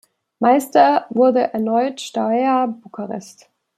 Meister 0.39 1.05
wurde 1.11 1.53
erneut 1.53 2.01
Steaua 2.01 2.65
Bukarest. 2.65 3.51